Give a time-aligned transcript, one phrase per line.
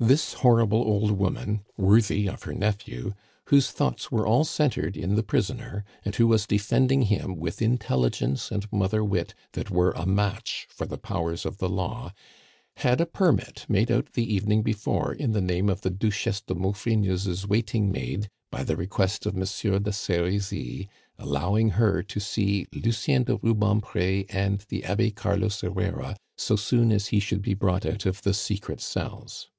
[0.00, 3.14] This horrible old woman worthy of her nephew
[3.46, 8.50] whose thoughts were all centered in the prisoner, and who was defending him with intelligence
[8.50, 12.12] and mother wit that were a match for the powers of the law,
[12.78, 16.56] had a permit made out the evening before in the name of the Duchesse de
[16.56, 20.88] Maufrigneuse's waiting maid by the request of Monsieur de Serizy,
[21.20, 27.06] allowing her to see Lucien de Rubempre, and the Abbe Carlos Herrera so soon as
[27.06, 29.50] he should be brought out of the secret cells.